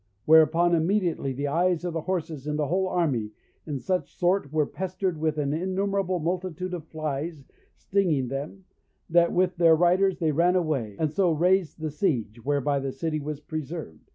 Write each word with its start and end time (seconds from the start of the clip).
Whereupon 0.25 0.73
immediately 0.73 1.31
the 1.31 1.47
eyes 1.47 1.85
of 1.85 1.93
the 1.93 2.01
horses 2.01 2.47
in 2.47 2.55
the 2.55 2.69
whole 2.69 2.87
army 2.87 3.33
in 3.67 3.77
such 3.77 4.15
sort 4.17 4.51
were 4.51 4.65
pestered 4.65 5.19
with 5.19 5.37
an 5.37 5.53
innumerable 5.53 6.17
multitude 6.17 6.73
of 6.73 6.87
flies 6.87 7.45
stinging 7.75 8.27
them, 8.29 8.65
that 9.11 9.31
with 9.31 9.57
their 9.57 9.75
riders 9.75 10.17
they 10.17 10.31
ran 10.31 10.55
away, 10.55 10.95
and 10.97 11.11
so 11.13 11.31
raised 11.31 11.79
the 11.79 11.91
siege, 11.91 12.43
whereby 12.43 12.79
the 12.79 12.91
city 12.91 13.19
was 13.19 13.41
preserved. 13.41 14.09